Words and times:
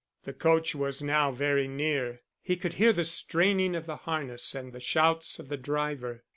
The 0.23 0.33
coach 0.33 0.73
was 0.73 1.03
now 1.03 1.31
very 1.31 1.67
near; 1.67 2.21
he 2.41 2.55
could 2.55 2.73
hear 2.73 2.91
the 2.91 3.03
straining 3.03 3.75
of 3.75 3.85
the 3.85 3.97
harness 3.97 4.55
and 4.55 4.73
the 4.73 4.79
shouts 4.79 5.37
of 5.37 5.47
the 5.47 5.57
driver. 5.57 6.23